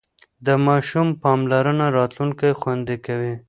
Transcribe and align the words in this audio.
د 0.45 0.47
ماشوم 0.65 1.07
پاملرنه 1.23 1.85
راتلونکی 1.97 2.51
خوندي 2.59 2.97
کوي. 3.05 3.33